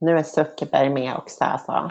[0.00, 1.88] Nu är Zuckerberg med också alltså.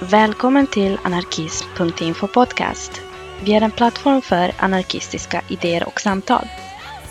[0.00, 3.00] Välkommen till anarkism.info podcast.
[3.44, 6.44] Vi är en plattform för anarkistiska idéer och samtal.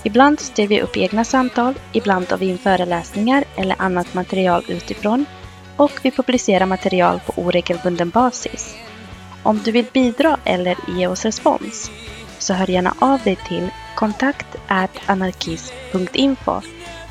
[0.03, 5.25] Ibland styr vi upp egna samtal, ibland har vi in föreläsningar eller annat material utifrån
[5.77, 8.75] och vi publicerar material på oregelbunden basis.
[9.43, 11.91] Om du vill bidra eller ge oss respons
[12.39, 14.57] så hör gärna av dig till kontakt
[15.07, 16.61] anarkism.info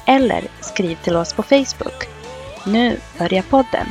[0.07, 2.09] eller skriv till oss på Facebook.
[2.67, 3.87] Nu börjar podden.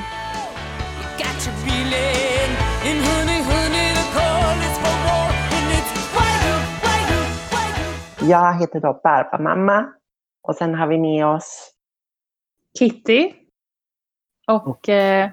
[8.29, 9.85] Jag heter då Barbamamma
[10.43, 11.71] och sen har vi med oss
[12.79, 13.33] Kitty
[14.47, 15.29] och eh,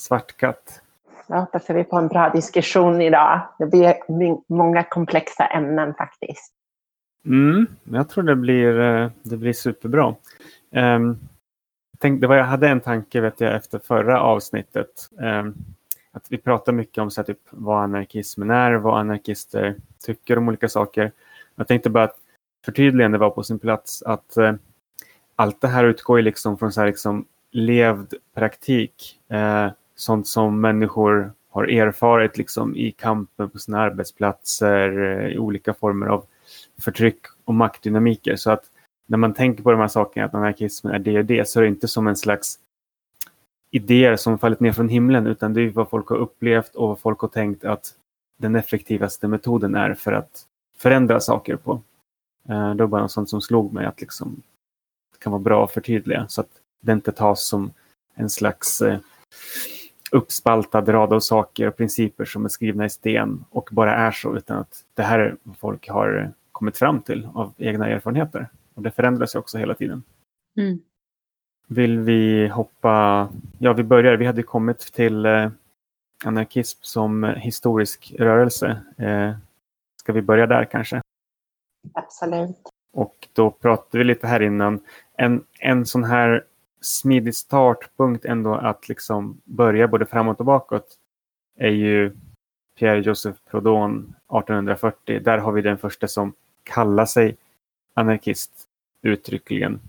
[0.00, 0.82] Svartkatt.
[1.28, 3.40] Jag hoppas att vi får en bra diskussion idag.
[3.58, 3.94] Det blir
[4.52, 6.52] många komplexa ämnen faktiskt.
[7.24, 10.14] Mm, jag tror det blir, eh, det blir superbra.
[10.70, 11.18] Um,
[12.00, 15.08] jag, var, jag hade en tanke vet jag, efter förra avsnittet.
[15.18, 15.54] Um,
[16.12, 19.74] att vi pratar mycket om så här, typ, vad anarkismen är, vad anarkister
[20.06, 21.12] tycker om olika saker.
[21.54, 22.16] Jag tänkte bara att
[22.64, 24.02] förtydligande var på sin plats.
[24.02, 24.52] att uh,
[25.36, 29.20] Allt det här utgår liksom från så här, liksom, levd praktik.
[29.32, 35.74] Uh, sånt som människor har erfarit liksom, i kampen på sina arbetsplatser, eh, i olika
[35.74, 36.24] former av
[36.80, 38.36] förtryck och maktdynamiker.
[38.36, 38.64] Så att
[39.06, 41.62] när man tänker på de här sakerna, att anarkismen är det och det, så är
[41.62, 42.58] det inte som en slags
[43.70, 46.98] idéer som fallit ner från himlen, utan det är vad folk har upplevt och vad
[46.98, 47.94] folk har tänkt att
[48.38, 50.44] den effektivaste metoden är för att
[50.76, 51.82] förändra saker på.
[52.48, 54.42] Eh, det var bara något sånt som slog mig att liksom,
[55.12, 57.70] det kan vara bra att förtydliga så att det inte tas som
[58.14, 58.98] en slags eh,
[60.12, 64.36] uppspaltad rad av saker och principer som är skrivna i sten och bara är så,
[64.36, 68.48] utan att det här är vad folk har kommit fram till av egna erfarenheter.
[68.74, 70.02] Och det förändras också hela tiden.
[70.56, 70.78] Mm.
[71.68, 73.28] Vill vi hoppa...
[73.58, 74.16] Ja, vi börjar.
[74.16, 75.50] Vi hade kommit till eh,
[76.24, 78.82] anarkism som historisk rörelse.
[78.96, 79.32] Eh,
[80.00, 81.00] ska vi börja där kanske?
[81.92, 82.56] Absolut.
[82.92, 84.80] Och då pratade vi lite här innan.
[85.16, 86.44] En, en sån här
[86.80, 90.98] smidig startpunkt ändå att liksom börja både framåt och bakåt
[91.58, 92.12] är ju
[92.78, 95.20] Pierre-Joseph Proudhon 1840.
[95.20, 97.36] Där har vi den första som kallar sig
[97.94, 98.50] anarkist
[99.02, 99.80] uttryckligen.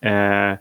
[0.00, 0.54] Eh,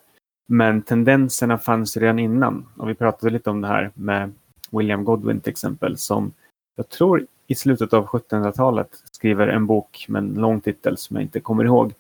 [0.47, 2.66] men tendenserna fanns redan innan.
[2.78, 4.34] Och vi pratade lite om det här med
[4.72, 6.34] William Godwin till exempel som
[6.75, 11.24] jag tror i slutet av 1700-talet skriver en bok med en lång titel som jag
[11.24, 11.94] inte kommer ihåg.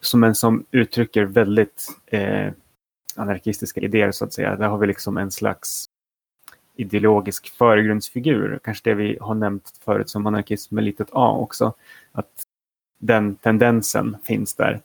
[0.00, 2.52] Som en som uttrycker väldigt eh,
[3.18, 4.56] anarkistiska idéer så att säga.
[4.56, 5.86] Där har vi liksom en slags
[6.76, 8.60] ideologisk föregrundsfigur.
[8.64, 11.74] Kanske det vi har nämnt förut som anarkism med litet a också.
[12.12, 12.30] Att
[12.98, 14.80] den tendensen finns där.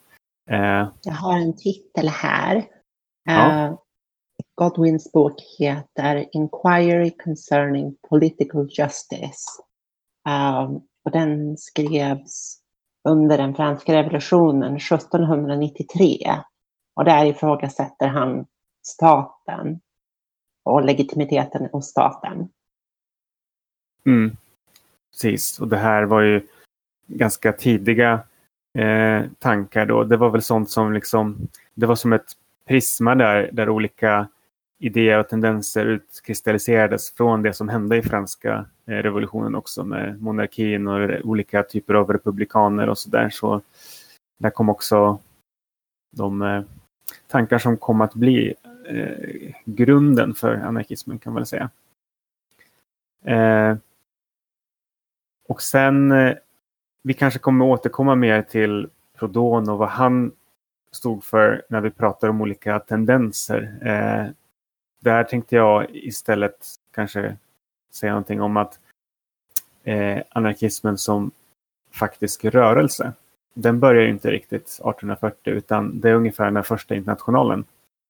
[0.50, 2.64] Eh, jag har en titel här.
[3.24, 3.68] Ja.
[3.68, 3.78] Uh,
[4.54, 9.62] Godwins bok heter Inquiry Concerning Political Justice.
[10.28, 12.58] Um, och den skrevs
[13.08, 16.18] under den franska revolutionen 1793.
[16.98, 18.46] Och där ifrågasätter han
[18.82, 19.80] staten
[20.62, 22.48] och legitimiteten hos staten.
[24.06, 24.36] Mm.
[25.10, 26.46] Precis, och det här var ju
[27.06, 28.20] ganska tidiga
[28.78, 30.04] eh, tankar då.
[30.04, 32.32] Det var väl sånt som liksom, det var som ett
[32.66, 34.28] prisma där, där olika
[34.78, 40.88] idéer och tendenser utkristalliserades från det som hände i franska eh, revolutionen också med monarkin
[40.88, 43.30] och olika typer av republikaner och sådär.
[43.30, 43.60] Så
[44.38, 45.18] där kom också
[46.16, 46.62] de eh,
[47.26, 48.54] tankar som kom att bli
[48.88, 51.70] eh, grunden för anarkismen kan man väl säga.
[53.24, 53.76] Eh,
[55.48, 56.36] och sen, eh,
[57.02, 60.32] vi kanske kommer återkomma mer till Prodon och vad han
[60.92, 63.78] stod för när vi pratar om olika tendenser.
[63.82, 64.32] Eh,
[65.00, 67.36] där tänkte jag istället kanske
[67.90, 68.78] säga någonting om att
[69.84, 71.30] eh, anarkismen som
[71.90, 73.12] faktisk rörelse,
[73.62, 77.64] den börjar inte riktigt 1840 utan det är ungefär när första internationalen,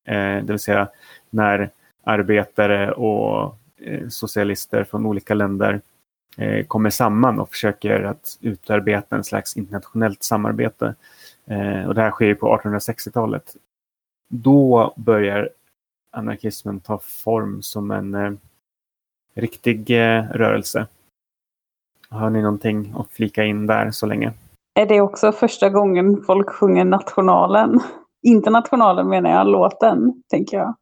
[0.04, 0.88] eh, det vill säga
[1.30, 1.70] när
[2.04, 5.80] arbetare och eh, socialister från olika länder
[6.36, 10.94] eh, kommer samman och försöker att utarbeta en slags internationellt samarbete
[11.50, 13.56] Eh, och det här sker på 1860-talet.
[14.28, 15.50] Då börjar
[16.10, 18.32] anarkismen ta form som en eh,
[19.34, 20.86] riktig eh, rörelse.
[22.08, 24.32] Har ni någonting att flika in där så länge?
[24.78, 27.80] Är det också första gången folk sjunger nationalen?
[28.22, 30.74] Internationalen menar jag, låten, tänker jag.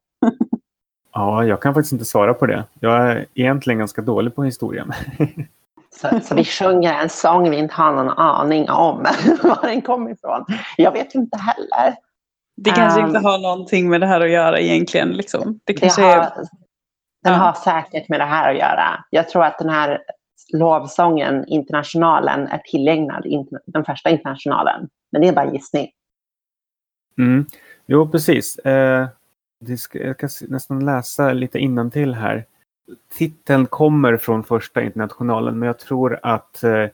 [1.15, 2.65] ja, jag kan faktiskt inte svara på det.
[2.81, 4.87] Jag är egentligen ganska dålig på historia.
[6.01, 8.97] Så, så vi sjunger en sång vi inte har någon aning om
[9.43, 10.45] var den kommer ifrån.
[10.77, 11.97] Jag vet inte heller.
[12.57, 15.09] Det kanske Um, inte har någonting med det här att göra egentligen.
[15.09, 15.61] Liksom.
[15.65, 16.31] Det Det kanske har, är...
[17.25, 17.33] den Ja.
[17.33, 19.05] har säkert med det här att göra.
[19.11, 19.99] Jag tror att den här
[20.53, 23.25] lovsången, Internationalen, är tillägnad
[23.67, 24.89] den första Internationalen.
[25.13, 25.91] Men det är bara gissning.
[27.19, 27.47] Mm.
[27.87, 28.59] Jo, precis.
[28.59, 29.07] Eh,
[29.61, 32.45] det ska, jag kan nästan läsa lite innantill här.
[33.13, 36.89] Titeln kommer från första internationalen, men jag tror att eh,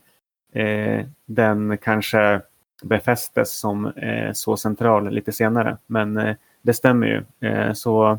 [0.62, 2.40] eh, den kanske
[2.82, 5.76] befästes som eh, så central lite senare.
[5.86, 7.48] Men eh, det stämmer ju.
[7.48, 8.18] Eh, så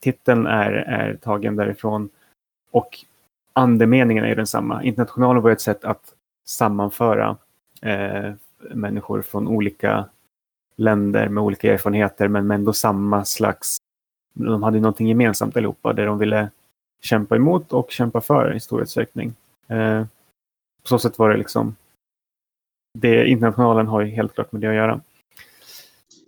[0.00, 2.08] titeln är, är tagen därifrån.
[2.70, 2.98] Och
[3.56, 4.82] andemeningen är ju densamma.
[4.82, 6.14] Internationalen var ett sätt att
[6.44, 7.36] sammanföra
[7.82, 8.32] eh,
[8.70, 10.08] människor från olika
[10.76, 13.76] länder med olika erfarenheter men med ändå samma slags...
[14.34, 16.50] De hade någonting gemensamt allihopa där de ville
[17.00, 19.34] kämpa emot och kämpa för i stor utsträckning.
[19.68, 20.04] Eh,
[20.82, 21.76] på så sätt var det liksom...
[22.98, 25.00] Det, internationalen har ju helt klart med det att göra.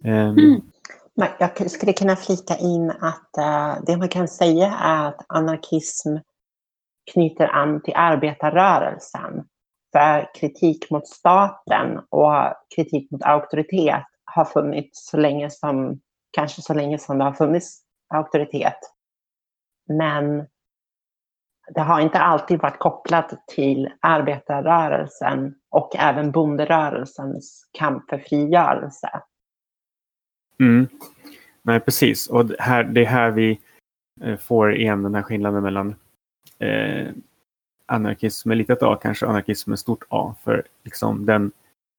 [0.04, 0.34] Eh,
[1.20, 1.30] Mm.
[1.38, 6.16] Jag skulle kunna flika in att eh, det man kan säga är att anarkism
[7.12, 9.44] knyter an till arbetarrörelsen.
[9.93, 12.32] För kritik mot staten och
[12.76, 16.00] kritik mot auktoritet har funnits så länge som,
[16.31, 17.82] kanske så länge som det har funnits
[18.14, 18.78] auktoritet.
[19.88, 20.46] Men
[21.75, 29.11] det har inte alltid varit kopplat till arbetarrörelsen och även bonderörelsens kamp för frigörelse.
[30.61, 30.88] Mm.
[31.62, 32.28] Nej, precis.
[32.28, 33.61] Och det, här, det är här vi
[34.20, 35.94] eh, får igen den här skillnaden mellan
[36.58, 37.08] eh,
[37.87, 40.34] anarkism med litet a kanske anarkism med stort A.
[40.44, 41.52] För liksom den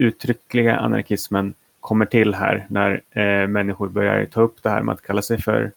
[0.03, 5.01] uttryckliga anarkismen kommer till här när eh, människor börjar ta upp det här med att
[5.01, 5.71] kalla sig för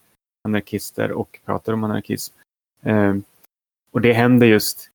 [0.44, 2.34] anarkister och pratar om anarkism.
[2.82, 3.14] Eh,
[3.92, 4.88] och det händer just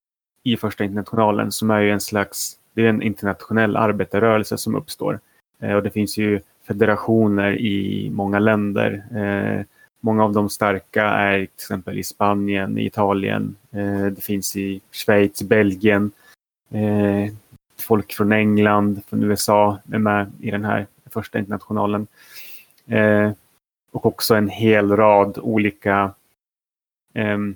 [0.44, 5.20] i första internationalen som är ju en slags, det är en internationell arbetarrörelse som uppstår.
[5.60, 9.04] Eh, och det finns ju federationer i många länder.
[9.16, 9.66] Eh,
[10.00, 13.56] många av de starka är till exempel i Spanien, i Italien.
[13.78, 16.12] Eh, det finns i Schweiz, Belgien.
[16.70, 17.34] Eh,
[17.80, 22.08] folk från England, från USA är med i den här första internationalen.
[22.86, 23.32] Eh,
[23.92, 26.14] och också en hel rad olika
[27.14, 27.56] ehm,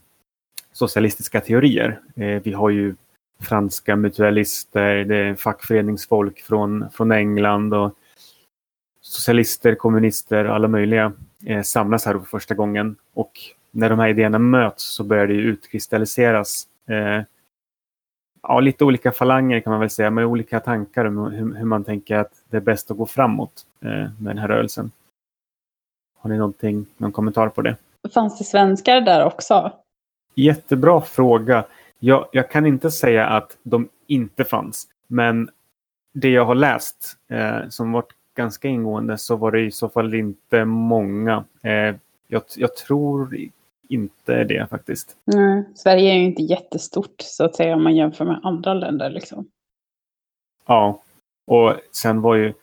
[0.73, 1.99] socialistiska teorier.
[2.43, 2.95] Vi har ju
[3.39, 7.95] franska mutualister, det är fackföreningsfolk från, från England och
[9.01, 11.13] socialister, kommunister, alla möjliga
[11.45, 12.95] eh, samlas här för första gången.
[13.13, 13.31] Och
[13.71, 17.23] när de här idéerna möts så börjar det utkristalliseras eh,
[18.43, 21.83] ja, lite olika falanger kan man väl säga, med olika tankar om hur, hur man
[21.83, 24.91] tänker att det är bäst att gå framåt eh, med den här rörelsen.
[26.19, 27.75] Har ni någonting, någon kommentar på det?
[28.13, 29.71] Fanns det svenskar där också?
[30.35, 31.65] Jättebra fråga.
[31.99, 35.49] Jag, jag kan inte säga att de inte fanns, men
[36.13, 40.13] det jag har läst eh, som varit ganska ingående så var det i så fall
[40.13, 41.43] inte många.
[41.61, 41.95] Eh,
[42.27, 43.37] jag, jag tror
[43.91, 45.17] inte det faktiskt.
[45.25, 49.09] Nej, Sverige är ju inte jättestort så att säga om man jämför med andra länder.
[49.09, 49.47] Liksom.
[50.65, 51.01] Ja,
[51.47, 52.53] och sen var ju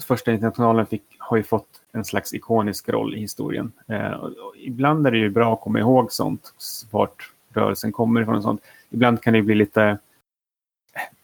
[0.00, 3.72] första internationalen fick, har ju fått en slags ikonisk roll i historien.
[3.88, 4.24] Eh,
[4.56, 6.54] ibland är det ju bra att komma ihåg sånt,
[6.90, 8.62] vart rörelsen kommer ifrån och sånt.
[8.90, 9.98] Ibland kan det bli lite eh,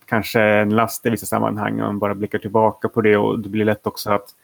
[0.04, 3.48] kanske en last i vissa sammanhang om man bara blickar tillbaka på det och det
[3.48, 4.34] blir lätt också att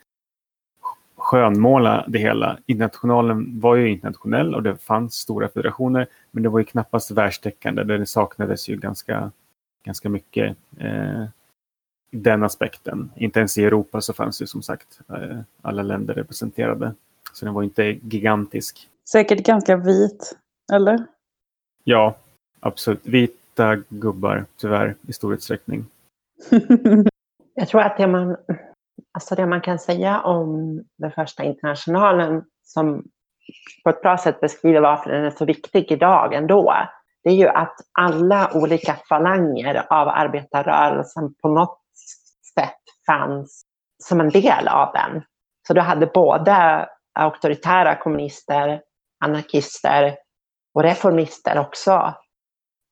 [1.25, 2.59] skönmåla det hela.
[2.66, 7.85] Internationalen var ju internationell och det fanns stora federationer men det var ju knappast världstäckande.
[7.85, 9.31] Det saknades ju ganska,
[9.85, 11.25] ganska mycket eh,
[12.11, 13.11] i den aspekten.
[13.16, 16.95] Inte ens i Europa så fanns ju som sagt eh, alla länder representerade.
[17.33, 18.88] Så den var inte gigantisk.
[19.11, 20.37] Säkert ganska vit,
[20.73, 21.04] eller?
[21.85, 22.16] Ja,
[22.61, 23.07] absolut.
[23.07, 25.87] Vita gubbar tyvärr i stor utsträckning.
[27.54, 28.37] Jag tror att det man,
[29.13, 33.05] alltså det man kan säga om den första internationalen som
[33.85, 36.75] på ett bra sätt beskriver varför den är så viktig idag ändå,
[37.25, 41.81] det är ju att alla olika falanger av arbetarrörelsen på något
[42.55, 43.65] sätt fanns
[44.03, 45.23] som en del av den.
[45.67, 48.83] Så du hade både auktoritära kommunister,
[49.25, 50.17] anarkister
[50.75, 52.15] och reformister också.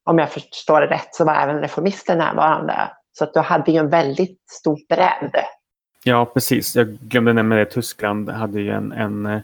[0.04, 2.90] Om jag förstår det rätt så var även reformister närvarande.
[3.12, 5.44] Så att du hade ju en väldigt stor bredd.
[6.04, 6.76] Ja, precis.
[6.76, 7.64] Jag glömde nämna det.
[7.64, 9.40] Tyskland hade ju en, en eh,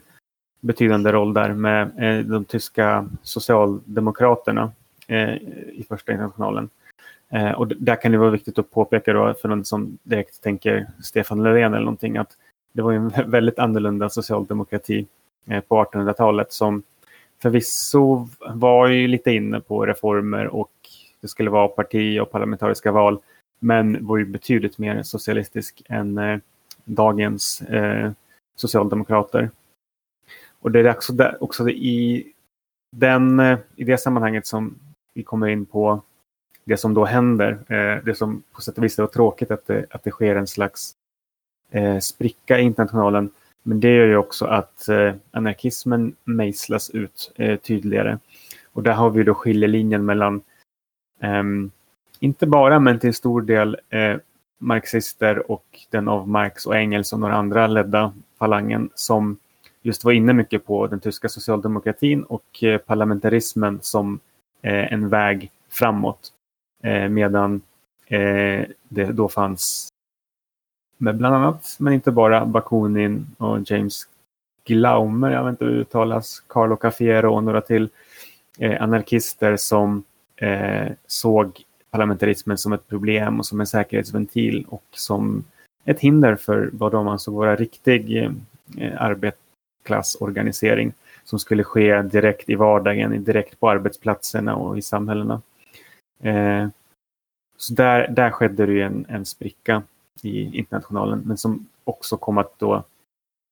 [0.60, 4.72] betydande roll där med eh, de tyska socialdemokraterna
[5.06, 5.34] eh,
[5.72, 6.70] i första internationalen.
[7.56, 11.42] Och där kan det vara viktigt att påpeka då för någon som direkt tänker Stefan
[11.42, 12.30] Löfven eller någonting att
[12.72, 15.06] det var en väldigt annorlunda socialdemokrati
[15.68, 16.82] på 1800-talet som
[17.42, 20.70] förvisso var ju lite inne på reformer och
[21.20, 23.18] det skulle vara parti och parlamentariska val.
[23.58, 26.38] Men var ju betydligt mer socialistisk än eh,
[26.84, 28.12] dagens eh,
[28.56, 29.50] socialdemokrater.
[30.60, 32.32] Och det är också, där, också i,
[32.96, 34.78] den, eh, i det sammanhanget som
[35.14, 36.02] vi kommer in på
[36.64, 37.58] det som då händer.
[37.68, 40.46] Eh, det som på sätt och vis är tråkigt att det, att det sker en
[40.46, 40.94] slags
[41.70, 43.30] eh, spricka i internationalen.
[43.62, 48.18] Men det gör ju också att eh, anarkismen mejslas ut eh, tydligare.
[48.72, 50.42] Och där har vi då skiljelinjen mellan,
[51.20, 51.70] ehm,
[52.20, 54.16] inte bara men till stor del eh,
[54.58, 59.36] marxister och den av Marx och Engels och några andra ledda falangen som
[59.82, 64.20] just var inne mycket på den tyska socialdemokratin och eh, parlamentarismen som
[64.62, 66.32] eh, en väg framåt.
[66.82, 67.60] Eh, medan
[68.06, 69.88] eh, det då fanns
[70.98, 74.08] med bland annat, men inte bara, Bakunin och James
[74.64, 77.88] Glaumer, jag vet inte hur det uttalas, Carlo Cafiero och några till
[78.58, 80.04] eh, anarkister som
[80.36, 85.44] eh, såg parlamentarismen som ett problem och som en säkerhetsventil och som
[85.84, 88.16] ett hinder för vad de alltså ansåg vara riktig
[88.78, 90.92] eh, arbetarklassorganisering
[91.24, 95.42] som skulle ske direkt i vardagen, direkt på arbetsplatserna och i samhällena.
[96.22, 96.68] Eh,
[97.56, 99.82] så där, där skedde det en, en spricka
[100.22, 102.84] i internationalen, men som också kom att då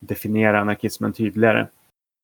[0.06, 1.66] definiera anarkismen tydligare.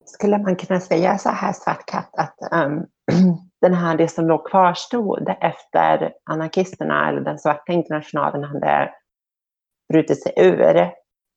[0.05, 2.87] Skulle man kunna säga så här svartkatt att um,
[3.63, 8.91] den här, det som då kvarstod efter anarkisterna eller den svarta internationalen hade
[9.93, 10.91] brutit sig ur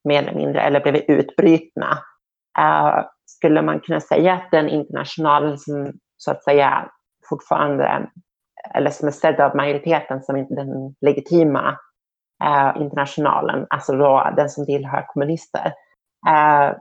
[0.03, 1.97] mer eller mindre eller blivit utbrytna.
[2.59, 6.89] Uh, skulle man kunna säga att den internationalen som så att säga
[7.29, 8.09] fortfarande,
[8.73, 11.77] eller som är sedd av majoriteten som den legitima
[12.43, 15.73] uh, internationalen, alltså då den som tillhör kommunister,
[16.27, 16.75] eh, uh,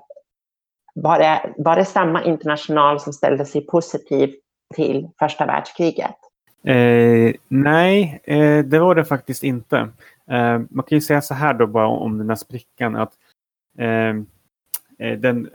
[0.94, 4.34] var det, var det samma international som ställde sig positiv
[4.75, 6.16] till första världskriget?
[6.64, 9.76] Eh, nej, eh, det var det faktiskt inte.
[10.30, 13.12] Eh, man kan ju säga så här då bara om den här sprickan att
[13.78, 14.09] eh,
[14.99, 15.50] eh den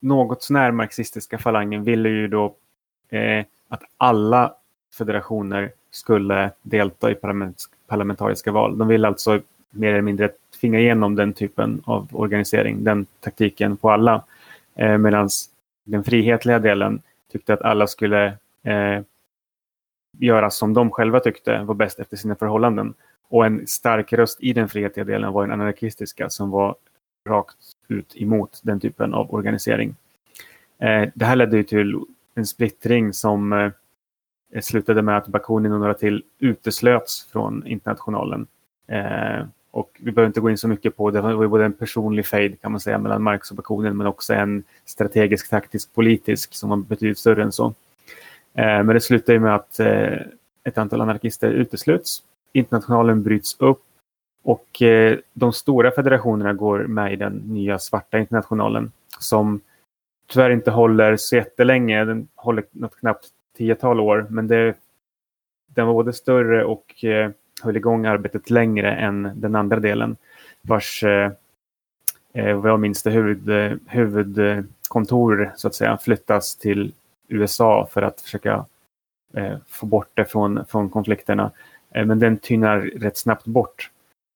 [0.00, 2.54] något sånär marxistiska falangen ville ju då
[3.10, 4.54] eh, att alla
[4.98, 8.78] federationer skulle delta i parlament parlamentariska val.
[8.78, 13.90] De ville alltså mer eller mindre tvinga igenom den typen av organisering, den taktiken på
[13.90, 14.24] alla.
[14.74, 15.28] Eh, Medan
[15.84, 17.02] den frihetliga delen
[17.34, 18.26] tyckte att alla skulle
[18.62, 19.02] eh,
[20.18, 22.94] göra som de själva tyckte var bäst efter sina förhållanden.
[23.28, 26.76] Och en stark röst i den frihetliga delen var den anarkistiska som var
[27.28, 27.56] rakt
[27.88, 29.96] ut emot den typen av organisering.
[30.78, 32.00] Eh, det här ledde till
[32.34, 33.70] en splittring som eh,
[34.60, 38.46] slutade med att Bakunin och några till uteslöts från internationalen.
[38.86, 41.20] Eh, och vi behöver inte gå in så mycket på det.
[41.20, 44.34] Det var både en personlig fejd kan man säga mellan Marx och Bakunin men också
[44.34, 47.66] en strategisk, taktisk, politisk som var betydligt större än så.
[48.54, 50.18] Eh, men det slutar ju med att eh,
[50.64, 52.22] ett antal anarkister utesluts.
[52.52, 53.82] Internationalen bryts upp
[54.44, 59.60] och eh, de stora federationerna går med i den nya svarta internationalen som
[60.26, 62.04] tyvärr inte håller så jättelänge.
[62.04, 64.74] Den håller något knappt tiotal år men det,
[65.66, 67.04] den var både större och
[67.64, 70.16] höll igång arbetet längre än den andra delen
[70.62, 71.32] vars eh,
[72.32, 76.92] eh, vad jag minns det huvud, huvudkontor så att säga flyttas till
[77.28, 78.66] USA för att försöka
[79.34, 81.50] eh, få bort det från, från konflikterna.
[81.94, 83.90] Eh, men den tynar rätt snabbt bort.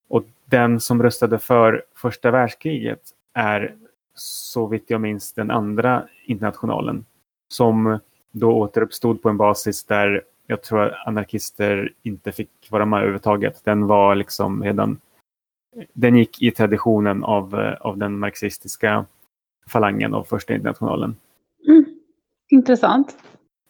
[0.09, 3.01] Och den som röstade för första världskriget
[3.35, 3.75] är
[4.15, 7.05] så vitt jag minns den andra internationalen
[7.49, 7.99] som
[8.31, 13.65] då återuppstod på en basis där jag tror anarkister inte fick vara med överhuvudtaget.
[13.65, 15.01] Den var liksom redan
[15.93, 19.05] den gick i traditionen av, eh, av den marxistiska
[19.69, 21.17] falangen av första internationalen.
[21.69, 21.85] Mm.
[22.49, 23.17] Intressant.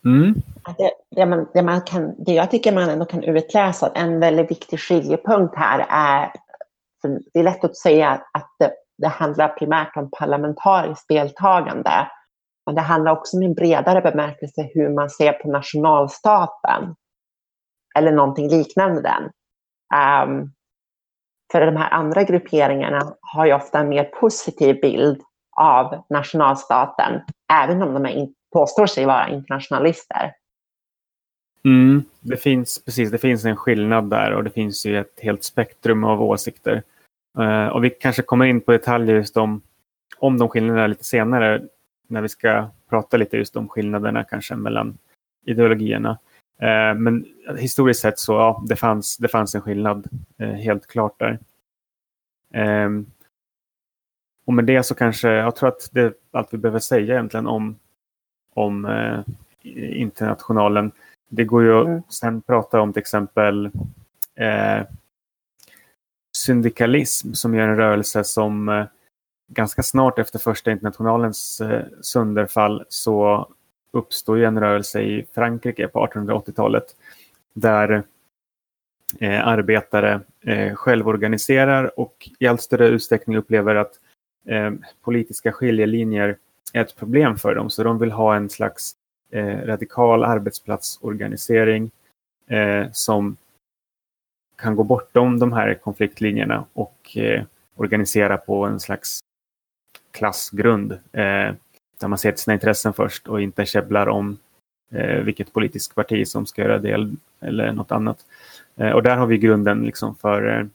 [0.05, 0.35] Mm.
[0.79, 4.51] Det, det, man, det, man kan, det jag tycker man ändå kan utläsa, en väldigt
[4.51, 6.33] viktig skiljepunkt här är,
[7.33, 11.91] det är lätt att säga att det, det handlar primärt om parlamentariskt deltagande.
[12.69, 16.95] Men det handlar också om en bredare bemärkelse hur man ser på nationalstaten.
[17.95, 19.23] Eller någonting liknande den.
[20.29, 20.53] Um,
[21.53, 25.23] för de här andra grupperingarna har ju ofta en mer positiv bild
[25.57, 27.21] av nationalstaten,
[27.53, 30.33] även om de är påstår sig vara internationalister.
[31.65, 35.45] Mm, det finns precis, det finns en skillnad där och det finns ju ett helt
[35.45, 36.83] spektrum av åsikter.
[37.39, 39.61] Uh, och vi kanske kommer in på detaljer just om,
[40.19, 41.63] om de skillnaderna lite senare
[42.09, 44.99] när vi ska prata lite just om skillnaderna kanske mellan
[45.45, 46.19] ideologierna.
[46.63, 47.27] Uh, men
[47.59, 50.09] historiskt sett så ja, det fanns, det fanns en skillnad
[50.43, 51.39] uh, helt klart där.
[52.85, 53.07] Um,
[54.47, 57.47] och med det så kanske, jag tror att det är allt vi behöver säga egentligen
[57.47, 57.79] om
[58.59, 59.21] om eh,
[60.01, 60.93] internationalen.
[61.29, 61.99] Det går ju mm.
[61.99, 63.71] att sen prata om till exempel
[64.35, 64.83] eh,
[66.37, 68.87] syndikalism som är en rörelse som eh,
[69.49, 73.49] ganska snart efter första internationalens eh, sönderfall så
[73.91, 76.85] uppstår en rörelse i Frankrike på 1880-talet
[77.53, 78.03] där
[79.21, 83.93] eh, arbetare eh, självorganiserar och i allt större utsträckning upplever att
[84.47, 86.37] eh, politiska skiljelinjer
[86.73, 87.71] är ett problem för dem.
[87.71, 88.93] Så de vill ha en slags
[89.31, 91.91] eh, radikal arbetsplatsorganisering
[92.47, 93.37] eh, som
[94.57, 97.43] kan gå bortom de här konfliktlinjerna och eh,
[97.77, 99.21] organisera på en slags
[100.19, 100.93] klassgrund.
[100.93, 101.55] Eh,
[102.01, 104.39] där man ser till sina intressen först och inte käbblar om
[104.93, 108.27] eh, vilket politiskt parti som ska göra det eller något annat.
[108.77, 110.67] Eh, och där har vi grunden liksom för eh,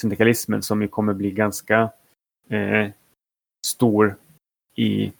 [0.00, 1.90] syndikalismen som ju kommer bli ganska
[2.48, 2.88] eh,
[3.66, 4.16] stor
[4.74, 5.12] i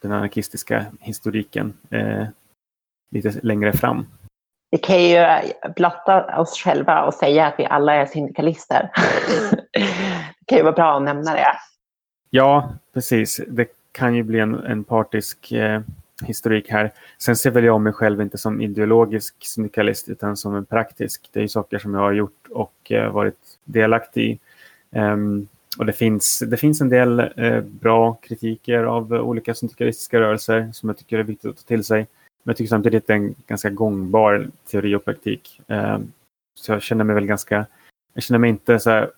[0.00, 2.26] den anarkistiska historiken eh,
[3.10, 4.06] lite längre fram.
[4.70, 5.26] Vi kan ju
[5.76, 8.90] blotta oss själva och säga att vi alla är syndikalister.
[9.72, 11.56] det kan ju vara bra att nämna det.
[12.36, 13.40] Ja, precis.
[13.48, 15.80] Det kan ju bli en, en partisk eh,
[16.26, 16.92] historik här.
[17.18, 21.28] Sen ser väl jag mig själv inte som ideologisk syndikalist utan som en praktisk.
[21.32, 24.38] Det är ju saker som jag har gjort och eh, varit delaktig i.
[24.98, 30.70] Um, och det finns, det finns en del eh, bra kritiker av olika syndikalistiska rörelser
[30.72, 31.98] som jag tycker är viktigt att ta till sig.
[32.42, 35.60] Men jag tycker samtidigt att det är en ganska gångbar teori och praktik.
[35.66, 36.12] Um,
[36.54, 37.66] så jag känner mig väl ganska,
[38.14, 39.10] jag känner mig inte så här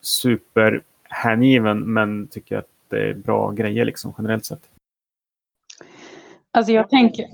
[0.00, 4.70] super superhängiven men tycker att det är bra grejer liksom generellt sett.
[6.52, 7.26] Alltså jag tänker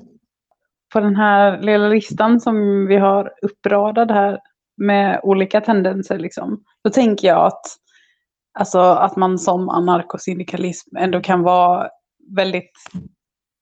[0.93, 4.41] på den här lilla listan som vi har uppradad här
[4.76, 6.19] med olika tendenser.
[6.19, 6.64] Liksom.
[6.85, 7.62] Då tänker jag att,
[8.59, 11.88] alltså, att man som anarkosyndikalism ändå kan vara
[12.37, 12.73] väldigt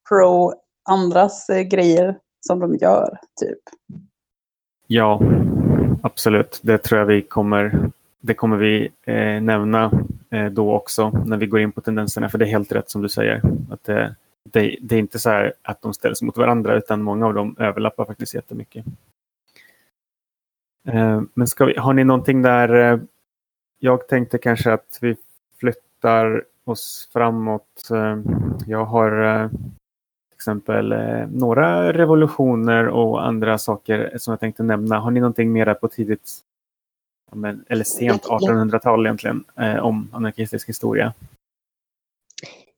[0.08, 0.52] pro
[0.88, 3.18] andras eh, grejer som de gör.
[3.40, 3.58] typ.
[4.86, 5.20] Ja,
[6.02, 6.60] absolut.
[6.62, 7.90] Det tror jag vi kommer,
[8.20, 9.90] det kommer vi eh, nämna
[10.30, 12.28] eh, då också när vi går in på tendenserna.
[12.28, 13.42] För det är helt rätt som du säger.
[13.70, 17.26] Att det, det, det, är inte så här att de ställs mot varandra utan många
[17.26, 18.84] av dem överlappar faktiskt jättemycket.
[20.88, 22.92] Eh, men ska vi, har ni någonting där?
[22.92, 23.00] Eh,
[23.78, 25.16] jag tänkte kanske att vi
[25.60, 27.90] flyttar oss framåt.
[27.90, 28.18] Eh,
[28.66, 34.98] jag har eh, till exempel eh, några revolutioner och andra saker som jag tänkte nämna.
[34.98, 36.44] Har ni någonting mer på tidigt
[37.68, 39.44] eller sent 1800-tal egentligen
[39.80, 41.12] om anarkistisk historia?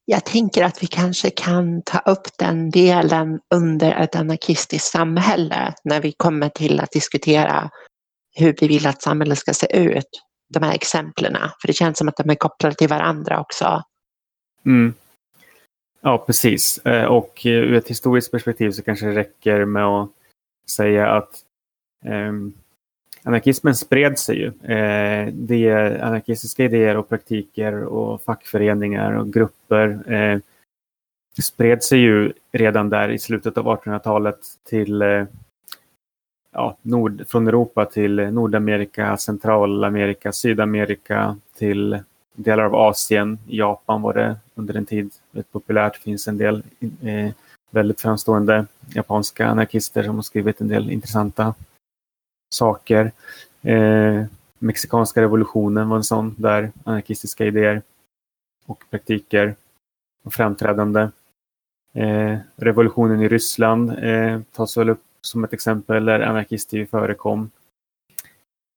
[0.05, 6.01] Jag tänker att vi kanske kan ta upp den delen under ett anarkistiskt samhälle när
[6.01, 7.71] vi kommer till att diskutera
[8.35, 10.23] hur vi vill att samhället ska se ut.
[10.49, 11.37] De här exemplen.
[11.61, 13.83] För det känns som att de är kopplade till varandra också.
[14.67, 14.95] Mm.
[16.01, 16.79] Ja, precis.
[16.79, 20.11] Eh, och ur ett historiskt perspektiv så kanske det räcker med att
[20.71, 21.45] säga att
[22.05, 22.55] um,
[23.23, 24.47] anarkismen spred sig ju.
[24.47, 30.39] Eh, det anarkistiska idéer och praktiker och fackföreningar och grupper eh,
[31.43, 35.25] spred sig ju redan där i slutet av 1800-talet till eh,
[36.53, 41.99] ja, nord, från Europa till Nordamerika, Centralamerika, Sydamerika till
[42.35, 43.39] delar av Asien.
[43.47, 45.95] Japan var det under en tid väldigt populärt.
[45.95, 47.31] Det finns en del eh,
[47.71, 51.55] väldigt framstående japanska anarkister som har skrivit en del intressanta
[52.53, 53.13] saker.
[53.63, 54.25] Eh,
[54.59, 57.83] Mexikanska revolutionen var en sån där anarkistiska idéer
[58.67, 59.55] och praktiker
[60.23, 61.09] var framträdande.
[61.95, 67.51] Eh, revolutionen i Ryssland eh, tas väl upp som ett exempel där anarkister förekom.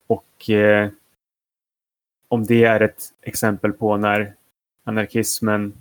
[0.07, 0.89] Och eh,
[2.27, 4.33] om det är ett exempel på när
[4.83, 5.73] anarkismen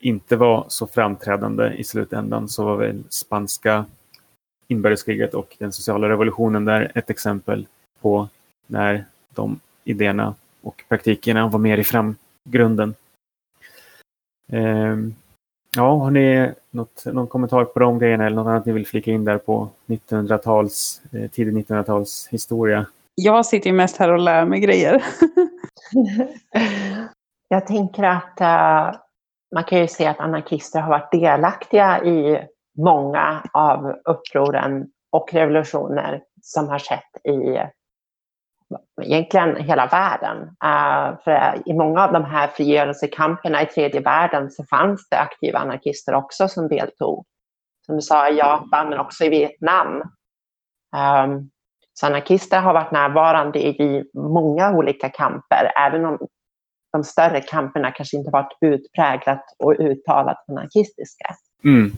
[0.00, 3.84] inte var så framträdande i slutändan så var väl spanska
[4.68, 7.66] inbördeskriget och den sociala revolutionen där ett exempel
[8.00, 8.28] på
[8.66, 12.94] när de idéerna och praktikerna var mer i framgrunden.
[14.52, 14.96] Eh,
[15.76, 19.10] ja, har ni något, någon kommentar på de grejerna eller något annat ni vill flika
[19.10, 22.86] in där på 1900-tals, eh, tidig 1900-tals historia?
[23.14, 25.04] Jag sitter ju mest här och lär mig grejer.
[27.48, 29.00] Jag tänker att uh,
[29.54, 32.46] man kan ju se att anarkister har varit delaktiga i
[32.78, 37.58] många av upproren och revolutioner som har skett i
[39.02, 40.42] egentligen hela världen.
[40.42, 45.58] Uh, för I många av de här frigörelsekamperna i tredje världen så fanns det aktiva
[45.58, 47.24] anarkister också som deltog.
[47.86, 50.02] Som du sa i Japan men också i Vietnam.
[50.96, 51.50] Um,
[51.92, 56.18] så anarkister har varit närvarande i många olika kamper, även om
[56.92, 61.34] de större kamperna kanske inte varit utpräglat och uttalat anarkistiska.
[61.64, 61.90] Mm.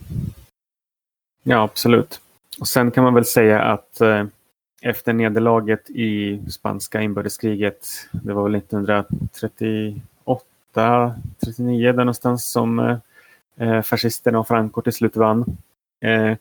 [1.49, 2.21] Ja, absolut.
[2.61, 4.25] och sen kan man väl säga att eh,
[4.83, 12.99] efter nederlaget i spanska inbördeskriget, det var väl 1938, 39 där någonstans som eh,
[13.57, 15.45] eh, fascisterna och Franco till slut vann.
[16.01, 16.37] Eh,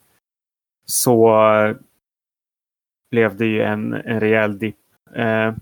[0.86, 1.34] så
[3.12, 4.80] blev det ju en, en rejäl dipp
[5.16, 5.54] eh,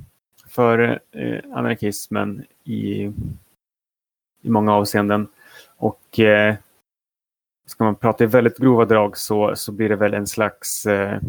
[0.47, 3.11] för eh, anarkismen i,
[4.41, 5.27] i många avseenden.
[5.77, 6.19] Och
[7.65, 11.19] ska man prata i väldigt grova drag så, så blir det väl en slags eh,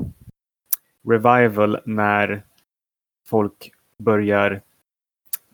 [1.08, 2.42] revival när
[3.26, 4.60] folk börjar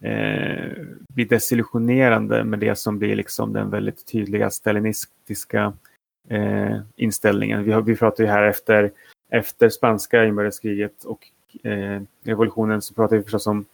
[0.01, 0.73] eh,
[1.14, 5.73] bli desillusionerande med det som blir liksom den väldigt tydliga stalinistiska
[6.29, 7.64] eh, inställningen.
[7.64, 8.90] Vi, har, vi pratar ju här efter,
[9.31, 11.29] efter spanska inbördeskriget och
[11.66, 13.64] eh, revolutionen så pratar vi förstås om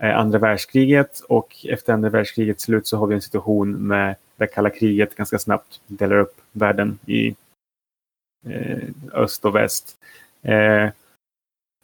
[0.00, 4.46] eh, andra världskriget och efter andra världskrigets slut så har vi en situation med där
[4.46, 7.36] kalla kriget ganska snabbt delar upp världen i
[8.46, 9.96] eh, öst och väst.
[10.42, 10.88] Eh,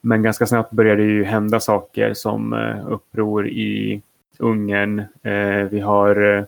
[0.01, 4.03] men ganska snabbt börjar det ju hända saker som eh, uppror i
[4.39, 4.99] Ungern.
[5.23, 6.45] Eh, vi har eh,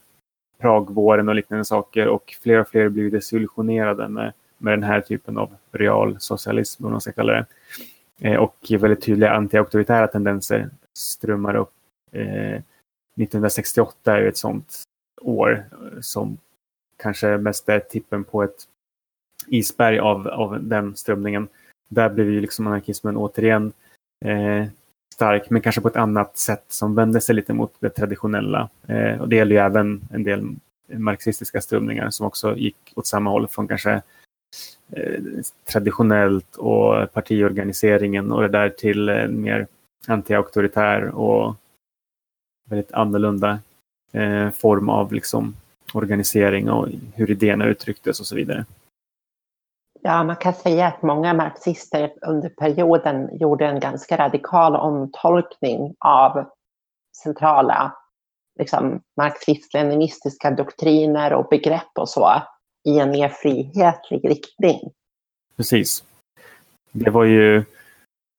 [0.58, 5.38] Pragvåren och liknande saker och fler och fler blir desillusionerade med, med den här typen
[5.38, 7.46] av realsocialism, om man ska kalla det.
[8.20, 11.72] Eh, och väldigt tydliga antiauktoritära tendenser strömmar upp.
[12.12, 12.60] Eh,
[13.16, 14.82] 1968 är ett sånt
[15.22, 16.38] år eh, som
[17.02, 18.68] kanske mest är tippen på ett
[19.46, 21.48] isberg av, av den strömningen.
[21.88, 23.72] Där blir ju liksom anarkismen återigen
[24.24, 24.66] eh,
[25.14, 28.68] stark, men kanske på ett annat sätt som vänder sig lite mot det traditionella.
[28.86, 30.54] Eh, och det gäller ju även en del
[30.86, 34.02] marxistiska strömningar som också gick åt samma håll från kanske
[34.90, 35.22] eh,
[35.64, 39.66] traditionellt och partiorganiseringen och det där till mer
[40.06, 41.56] anti-auktoritär och
[42.68, 43.58] väldigt annorlunda
[44.12, 45.56] eh, form av liksom
[45.94, 48.64] organisering och hur idéerna uttrycktes och så vidare.
[50.00, 56.44] Ja, man kan säga att många marxister under perioden gjorde en ganska radikal omtolkning av
[57.22, 57.92] centrala
[58.58, 62.42] liksom, marxist-leninistiska doktriner och begrepp och så
[62.84, 64.92] i en mer frihetlig riktning.
[65.56, 66.04] Precis.
[66.92, 67.64] Det var ju,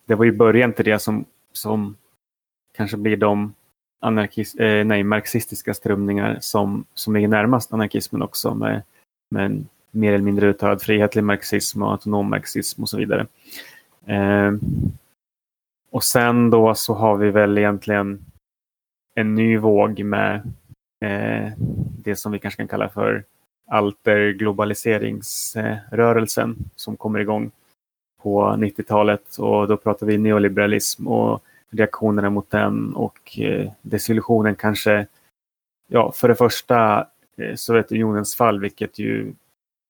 [0.05, 1.97] det var ju början till det som, som
[2.77, 3.53] kanske blir de
[4.03, 8.81] anarkis, eh, nej, marxistiska strömningar som, som ligger närmast anarkismen också med,
[9.29, 13.27] med en mer eller mindre uttalad frihetlig marxism och autonom marxism och så vidare.
[14.05, 14.51] Eh,
[15.91, 18.25] och sen då så har vi väl egentligen
[19.15, 20.35] en ny våg med
[21.05, 21.51] eh,
[22.03, 23.23] det som vi kanske kan kalla för
[23.67, 27.51] alterglobaliseringsrörelsen som kommer igång
[28.21, 35.07] på 90-talet och då pratar vi neoliberalism och reaktionerna mot den och eh, desillusionen kanske,
[35.87, 37.07] ja för det första
[37.37, 39.33] eh, Sovjetunionens fall vilket ju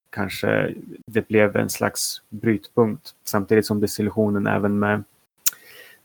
[0.10, 0.74] kanske
[1.06, 5.04] det blev en slags brytpunkt samtidigt som desillusionen även med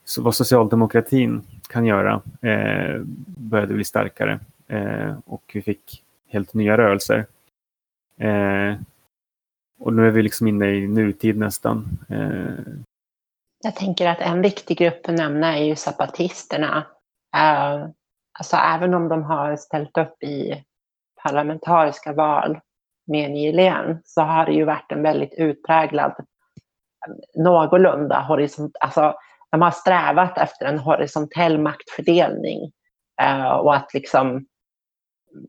[0.05, 6.79] så vad socialdemokratin kan göra eh, började bli starkare eh, och vi fick helt nya
[6.79, 7.27] rörelser.
[8.17, 8.75] Eh,
[9.79, 11.99] och nu är vi liksom inne i nutid nästan.
[12.09, 12.65] Eh,
[13.65, 16.87] jag tänker att en viktig grupp att nämna är ju zapatisterna.
[17.37, 17.89] Uh,
[18.39, 20.65] alltså även om de har ställt upp i
[21.23, 22.61] parlamentariska val
[23.07, 29.15] mer nyligen så har det ju varit en väldigt utpräglad eh, någorlunda horisont, alltså
[29.51, 32.73] de har strävat efter en horisontell maktfördelning
[33.23, 34.47] uh, och att liksom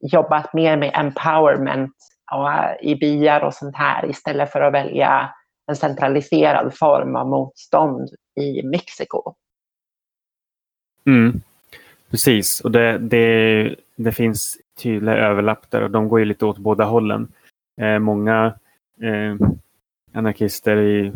[0.02, 1.96] jobbat mer med empowerment
[2.32, 5.34] och, uh, i byar och sånt här istället för att välja
[5.70, 9.34] en centraliserad form av motstånd i Mexiko.
[11.06, 11.42] Mm.
[12.10, 16.58] Precis, och det, det, det finns tydliga överlapp där och de går ju lite åt
[16.58, 17.28] båda hållen.
[17.82, 18.54] Eh, många
[19.02, 19.48] eh,
[20.14, 21.12] anarkister i,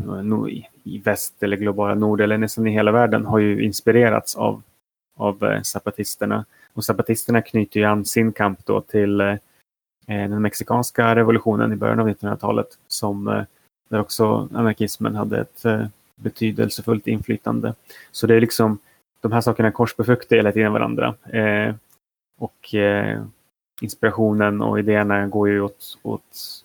[0.83, 4.61] i väst eller globala nord eller nästan i hela världen har ju inspirerats av,
[5.17, 6.45] av eh, zapatisterna.
[6.73, 9.27] Och zapatisterna knyter ju an sin kamp då till eh,
[10.07, 13.43] eh den mexikanska revolutionen i början av 1900-talet som eh,
[13.93, 17.73] där också anarkismen hade ett eh, betydelsefullt inflytande.
[18.11, 18.77] Så det är liksom
[19.21, 21.15] de här sakerna korsbefruktar hela tiden varandra.
[21.29, 21.75] Eh,
[22.37, 23.23] och eh,
[23.81, 26.63] inspirationen och idéerna går ju åt, åt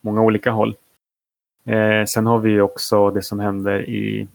[0.00, 0.74] många olika håll.
[1.64, 4.28] Eh, sen har vi också det som händer i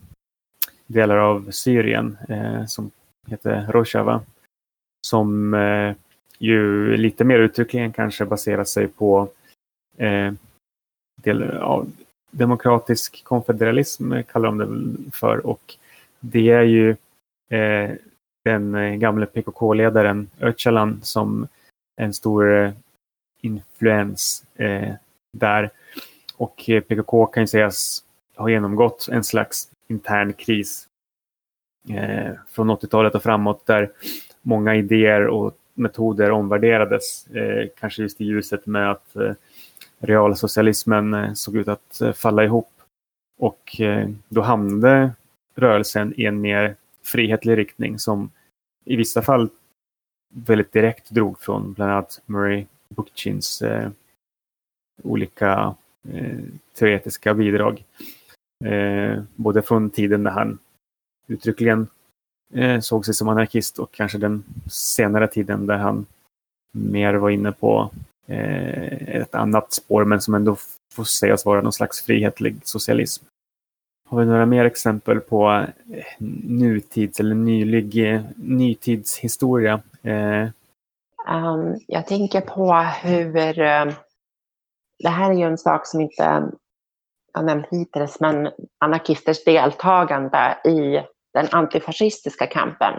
[0.88, 2.92] delar av Syrien eh, som
[3.28, 4.22] heter Rojava.
[5.08, 5.96] Som eh,
[6.38, 9.30] ju lite mer uttryckligen kanske baserar sig på
[9.98, 10.34] eh,
[11.16, 11.92] del, av,
[12.32, 15.76] demokratisk konfederalism kallar de det för och
[16.20, 16.90] det är ju
[17.50, 17.92] eh,
[18.44, 21.48] den gamle PKK-ledaren Öcalan som
[21.96, 22.72] en stor eh,
[23.42, 24.94] influens eh,
[25.38, 25.70] där.
[26.38, 28.04] Och eh, PKK kan ju sägas
[28.36, 30.88] ha genomgått en slags intern kris
[31.90, 33.92] eh, från 80-talet och framåt där
[34.42, 37.28] många idéer och metoder omvärderades.
[37.28, 39.32] Eh, kanske just i ljuset med att eh,
[40.02, 42.70] realsocialismen eh, såg ut att eh, falla ihop.
[43.40, 45.12] Och eh, då hamnade
[45.56, 48.32] rörelsen i en mer frihetlig riktning som
[48.86, 49.50] i vissa fall
[50.34, 53.90] väldigt direkt drog från bland annat Murray Bookchins eh,
[55.04, 55.76] olika
[56.10, 56.40] eh,
[56.74, 57.84] teoretiska bidrag.
[58.66, 60.60] Eh, både från tiden när han
[61.28, 61.88] uttryckligen
[62.54, 66.06] eh, såg sig som anarkist och kanske den senare tiden där han
[66.72, 67.92] mer var inne på
[69.08, 70.58] ett annat spår men som ändå
[70.94, 73.26] får sägas vara någon slags frihetlig socialism.
[74.10, 76.04] Har vi några mer exempel på eh,
[76.48, 79.82] nutids eller nylig eh, nytidshistoria?
[80.04, 80.50] Eh,
[81.28, 83.34] Um, jag tänker på hur,
[85.04, 86.52] det här är ju en sak som inte
[87.34, 92.94] jag nämnt hittills, men anarkisters deltagande i den antifascistiska kampen.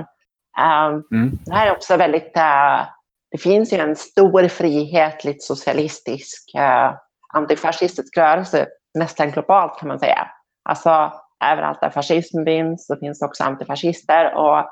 [0.58, 1.38] Um, mm.
[1.44, 2.86] Det här är också väldigt, uh,
[3.32, 6.94] det finns ju en stor frihetligt socialistisk eh,
[7.34, 8.66] antifascistisk rörelse,
[8.98, 10.30] nästan globalt kan man säga.
[10.68, 11.12] Alltså
[11.44, 14.66] överallt där fascism finns så finns också antifascister och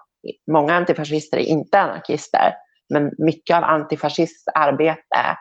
[0.52, 2.54] många antifascister är inte anarkister.
[2.94, 5.36] Men mycket av antifascistiskt arbete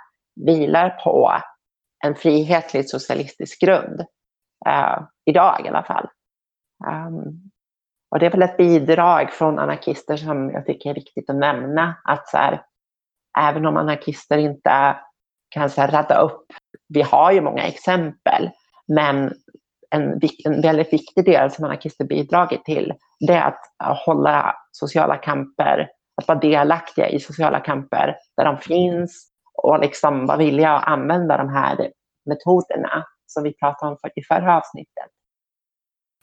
[0.46, 1.34] vilar på
[2.06, 4.02] en frihetlig socialistisk grund.
[4.68, 6.10] Eh, idag i alla fall.
[6.88, 7.52] Um,
[8.12, 11.96] och det är väl ett bidrag från anarkister som jag tycker är viktigt att nämna.
[12.04, 12.62] Att så här,
[13.38, 14.98] även om anarkister inte
[15.50, 16.46] kan så här, radda upp,
[16.88, 18.50] vi har ju många exempel,
[18.88, 19.34] men
[19.92, 25.90] en, en väldigt viktig del som anarkister bidragit till, det är att hålla sociala kamper
[26.22, 31.38] att vara delaktiga i sociala kamper där de finns och liksom vara villiga att använda
[31.38, 31.92] de här
[32.26, 35.10] metoderna som vi pratade om i förra avsnittet.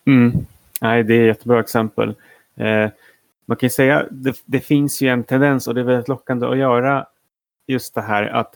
[0.06, 0.32] Mm.
[0.80, 2.14] Nej, det är ett jättebra exempel.
[2.56, 2.90] Eh,
[3.46, 6.46] man kan säga att det, det, finns ju en tendens och det är väldigt lockande
[6.46, 7.06] att göra
[7.66, 8.54] just det här att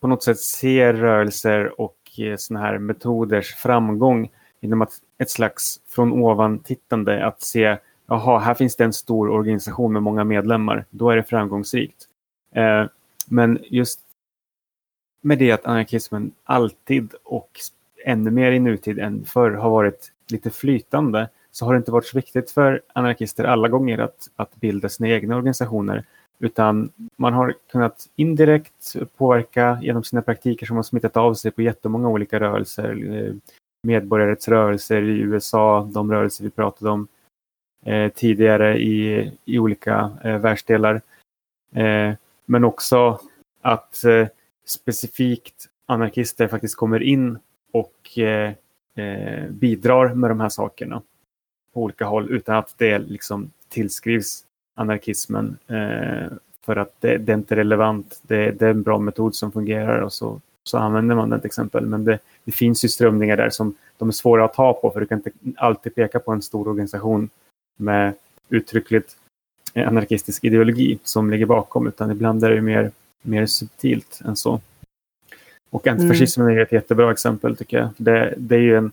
[0.00, 5.80] på något sätt se rörelser och eh, sådana här metoders framgång genom att ett slags
[5.86, 10.84] från ovan tittande att se jaha, här finns det en stor organisation med många medlemmar,
[10.90, 12.08] då är det framgångsrikt.
[12.54, 12.84] Eh,
[13.28, 14.00] men just
[15.20, 17.50] med det att anarkismen alltid och
[18.04, 22.06] ännu mer i nutid än förr har varit lite flytande så har det inte varit
[22.06, 26.04] så viktigt för anarkister alla gånger att, att bilda sina egna organisationer
[26.38, 31.62] utan man har kunnat indirekt påverka genom sina praktiker som har smittat av sig på
[31.62, 33.14] jättemånga olika rörelser.
[33.14, 33.34] Eh,
[33.82, 37.08] Medborgarrättsrörelser i USA, de rörelser vi pratade om
[37.84, 41.00] eh, tidigare i, i olika eh, världsdelar.
[41.74, 42.12] Eh,
[42.46, 43.20] men också
[43.62, 44.28] att eh,
[44.66, 47.38] specifikt anarkister faktiskt kommer in
[47.72, 48.52] och eh,
[48.94, 51.02] eh, bidrar med de här sakerna
[51.76, 55.58] på olika håll utan att det liksom tillskrivs anarkismen
[56.64, 58.20] för att det, det, är inte relevant.
[58.22, 61.46] Det, det, är en bra metod som fungerar och så, så använder man den till
[61.46, 61.86] exempel.
[61.86, 65.00] Men det, det, finns ju strömningar där som de är svåra att ta på för
[65.00, 67.28] du kan inte alltid peka på en stor organisation
[67.78, 68.14] med
[68.48, 69.16] uttryckligt
[69.74, 72.90] anarkistisk ideologi som ligger bakom, utan ibland är det mer,
[73.22, 74.60] mer subtilt än så.
[75.70, 76.58] Och antifascismen mm.
[76.58, 77.88] är ett jättebra exempel tycker jag.
[77.96, 78.92] Det, det, är ju en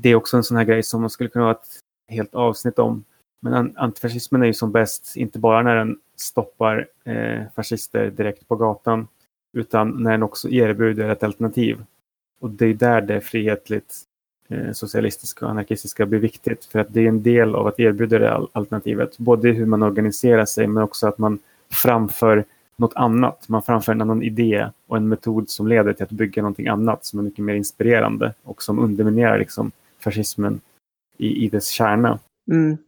[0.00, 2.78] det är också en sån här grej som man skulle kunna ha ett helt avsnitt
[2.78, 3.04] om.
[3.42, 8.56] Men antifascismen är ju som bäst, inte bara när den stoppar eh, fascister direkt på
[8.56, 9.08] gatan,
[9.52, 11.84] utan när den också erbjuder ett alternativ.
[12.40, 14.06] Och det är där det frihetligt
[14.52, 16.64] Eh, socialistiska och anarkistiska blir viktigt.
[16.64, 19.18] För att det är en del av att erbjuda det alternativet.
[19.18, 21.38] Både hur man organiserar sig men också att man
[21.70, 22.44] framför
[22.76, 23.48] något annat.
[23.48, 27.04] Man framför en annan idé och en metod som leder till att bygga någonting annat
[27.04, 30.60] som är mycket mer inspirerande och som underminerar liksom fascismen
[31.18, 32.18] i, i dess kärna.
[32.50, 32.78] Mm.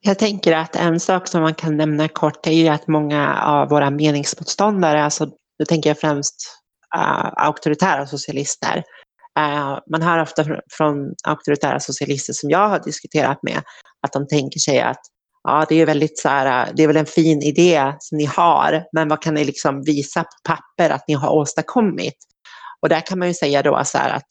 [0.00, 3.68] Jag tänker att en sak som man kan nämna kort är ju att många av
[3.68, 5.26] våra meningsmotståndare, alltså
[5.58, 6.34] då tänker jag främst
[6.96, 8.84] uh, auktoritära socialister,
[9.38, 13.62] Uh, man hör ofta från, från auktoritära socialister som jag har diskuterat med
[14.06, 15.00] att de tänker sig att
[15.42, 18.24] ja, det är väldigt så här, äh, det är väl en fin idé som ni
[18.24, 22.16] har, men vad kan ni liksom visa på papper att ni har åstadkommit?
[22.82, 24.26] Och där kan man ju säga då så här att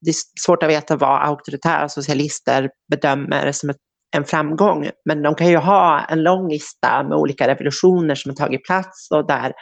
[0.00, 3.76] det är svårt att veta vad auktoritära socialister bedömer som ett,
[4.16, 8.36] en framgång, men de kan ju ha en lång lista med olika revolutioner som har
[8.36, 9.52] tagit plats och där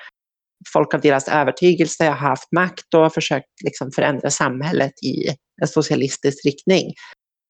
[0.72, 5.29] folk av deras övertygelse har haft makt och försökt liksom förändra samhället i
[5.62, 6.92] en socialistisk riktning.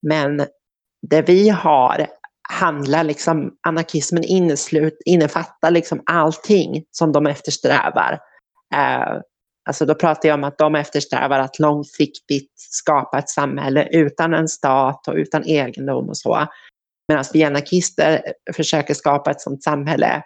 [0.08, 0.46] Men
[1.10, 2.06] det vi har
[2.48, 8.18] handlar liksom, anarkismen inneslut, innefattar liksom allting som de eftersträvar.
[8.74, 9.20] Eh,
[9.66, 14.48] Alltså då pratar jag om att de eftersträvar att långsiktigt skapa ett samhälle utan en
[14.48, 16.46] stat och utan egendom och så.
[17.08, 18.22] Medan vi anarkister
[18.56, 20.22] försöker skapa ett sådant samhälle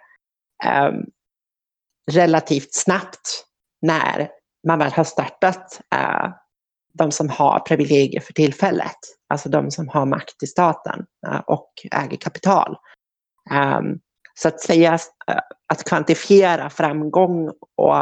[0.65, 0.91] eh,
[2.11, 3.45] relativt snabbt
[3.81, 4.29] när
[4.67, 6.29] man väl har startat eh,
[6.93, 8.97] de som har privilegier för tillfället.
[9.29, 12.77] Alltså de som har makt i staten eh, och äger kapital.
[13.51, 13.99] Um,
[14.33, 14.93] så att säga
[15.27, 15.37] eh,
[15.73, 17.95] att kvantifiera framgång och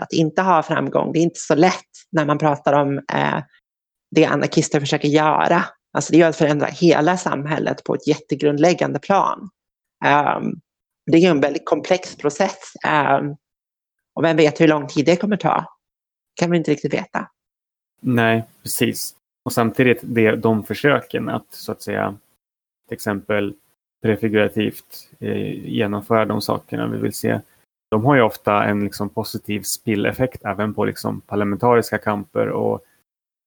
[0.00, 3.42] att inte ha framgång, det är inte så lätt när man pratar om eh,
[4.10, 5.64] det anarkister försöker göra.
[5.92, 9.50] Alltså det är att förändra hela samhället på ett jättegrundläggande plan.
[10.04, 10.60] Um,
[11.06, 12.72] det är en väldigt komplex process.
[12.86, 13.36] Um,
[14.14, 15.66] och vem vet hur lång tid det kommer ta?
[16.34, 17.28] kan vi inte riktigt veta.
[18.00, 19.16] Nej, precis.
[19.44, 22.16] Och samtidigt det, de försöken att så att säga
[22.88, 23.54] till exempel
[24.02, 27.40] prefigurativt eh, genomföra de sakerna vi vill se.
[27.94, 32.84] De har ju ofta en liksom, positiv spilleffekt även på liksom, parlamentariska kamper och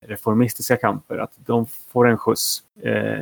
[0.06, 1.18] reformistiska kamper.
[1.18, 2.62] Att de får en skjuts.
[2.82, 3.20] Eh,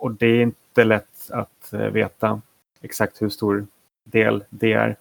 [0.00, 2.40] och det är inte lätt att eh, veta
[2.80, 3.66] exakt hur stor
[4.04, 4.96] del det är.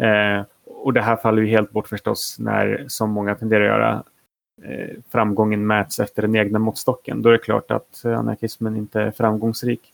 [0.00, 4.04] Eh, och det här faller ju helt bort förstås när, som många tenderar att göra,
[4.62, 7.22] eh, framgången mäts efter den egna måttstocken.
[7.22, 9.92] Då är det klart att eh, anarkismen inte är framgångsrik.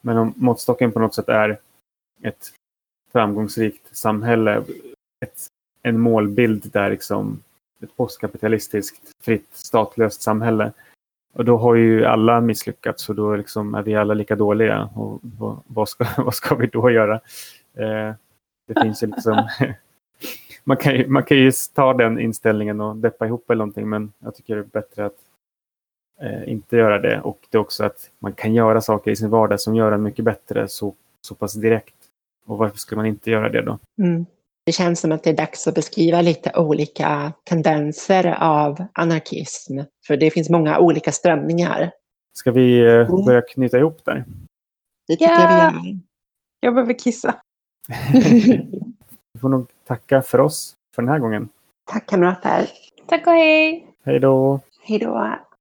[0.00, 1.58] Men om måttstocken på något sätt är
[2.22, 2.52] ett
[3.12, 4.64] framgångsrikt samhälle,
[5.24, 5.46] ett,
[5.82, 7.42] en målbild där liksom
[7.82, 10.72] ett postkapitalistiskt, fritt, statlöst samhälle.
[11.32, 14.90] Och då har ju alla misslyckats och då liksom är vi alla lika dåliga.
[14.94, 17.14] Och vad, vad, ska, vad ska vi då göra?
[17.74, 18.14] Eh,
[18.66, 19.48] det finns ju liksom...
[20.64, 24.12] man, kan ju, man kan ju ta den inställningen och deppa ihop eller någonting men
[24.18, 25.18] jag tycker det är bättre att
[26.20, 27.20] eh, inte göra det.
[27.20, 30.02] Och det är också att man kan göra saker i sin vardag som gör en
[30.02, 31.99] mycket bättre så, så pass direkt.
[32.46, 33.78] Och varför skulle man inte göra det då?
[34.02, 34.26] Mm.
[34.66, 39.78] Det känns som att det är dags att beskriva lite olika tendenser av anarkism.
[40.06, 41.90] För det finns många olika strömningar.
[42.32, 43.24] Ska vi eh, mm.
[43.24, 44.24] börja knyta ihop där?
[45.08, 45.64] Det tycker yeah.
[45.64, 45.98] jag vi gör.
[46.60, 47.34] Jag behöver kissa.
[49.32, 51.48] vi får nog tacka för oss för den här gången.
[51.92, 52.66] Tack kamrater.
[53.06, 53.86] Tack och hej.
[54.04, 54.60] Hej då.
[54.82, 55.38] Hej då.